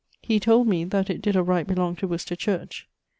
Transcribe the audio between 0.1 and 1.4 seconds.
He told me that it did